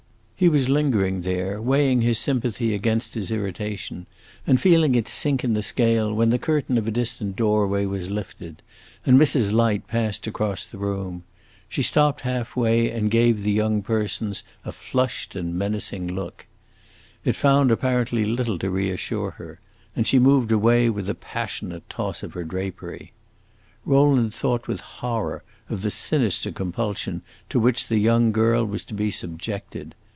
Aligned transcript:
He 0.35 0.49
was 0.49 0.69
lingering 0.69 1.21
there, 1.21 1.61
weighing 1.61 2.01
his 2.01 2.17
sympathy 2.17 2.73
against 2.73 3.13
his 3.13 3.29
irritation, 3.29 4.07
and 4.47 4.59
feeling 4.59 4.95
it 4.95 5.07
sink 5.07 5.43
in 5.43 5.53
the 5.53 5.61
scale, 5.61 6.11
when 6.11 6.31
the 6.31 6.39
curtain 6.39 6.79
of 6.79 6.87
a 6.87 6.89
distant 6.89 7.35
doorway 7.35 7.85
was 7.85 8.09
lifted 8.09 8.63
and 9.05 9.19
Mrs. 9.21 9.53
Light 9.53 9.85
passed 9.85 10.25
across 10.25 10.65
the 10.65 10.79
room. 10.79 11.21
She 11.69 11.83
stopped 11.83 12.21
half 12.21 12.55
way, 12.55 12.89
and 12.89 13.11
gave 13.11 13.43
the 13.43 13.51
young 13.51 13.83
persons 13.83 14.43
a 14.65 14.71
flushed 14.71 15.35
and 15.35 15.53
menacing 15.53 16.11
look. 16.11 16.47
It 17.23 17.35
found 17.35 17.69
apparently 17.69 18.25
little 18.25 18.57
to 18.57 18.71
reassure 18.71 19.29
her, 19.37 19.59
and 19.95 20.07
she 20.07 20.17
moved 20.17 20.51
away 20.51 20.89
with 20.89 21.07
a 21.07 21.13
passionate 21.13 21.87
toss 21.87 22.23
of 22.23 22.33
her 22.33 22.43
drapery. 22.43 23.11
Rowland 23.85 24.33
thought 24.33 24.67
with 24.67 24.79
horror 24.81 25.43
of 25.69 25.83
the 25.83 25.91
sinister 25.91 26.51
compulsion 26.51 27.21
to 27.49 27.59
which 27.59 27.85
the 27.89 27.99
young 27.99 28.31
girl 28.31 28.65
was 28.65 28.83
to 28.85 28.95
be 28.95 29.11
subjected. 29.11 29.93